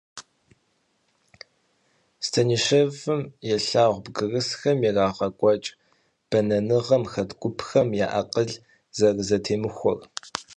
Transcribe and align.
Станишевым 2.25 3.21
елъагъу 3.53 3.99
бгырысхэм 4.05 4.79
ирагъэкӀуэкӀ 4.87 5.69
бэнэныгъэм 6.29 7.03
хэт 7.11 7.29
гупхэм 7.39 7.89
я 8.05 8.07
акъыл 8.19 8.51
зэрызэтемыхуэр. 8.97 9.99